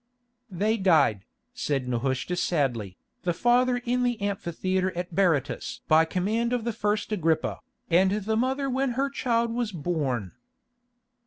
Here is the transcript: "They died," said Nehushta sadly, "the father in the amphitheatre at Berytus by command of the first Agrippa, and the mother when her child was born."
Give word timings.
"They 0.49 0.77
died," 0.77 1.25
said 1.53 1.87
Nehushta 1.87 2.35
sadly, 2.35 2.97
"the 3.21 3.33
father 3.35 3.77
in 3.85 4.01
the 4.01 4.19
amphitheatre 4.19 4.91
at 4.97 5.13
Berytus 5.13 5.81
by 5.87 6.05
command 6.05 6.53
of 6.53 6.63
the 6.63 6.73
first 6.73 7.11
Agrippa, 7.11 7.59
and 7.87 8.09
the 8.09 8.35
mother 8.35 8.67
when 8.67 8.93
her 8.93 9.11
child 9.11 9.53
was 9.53 9.71
born." 9.71 10.31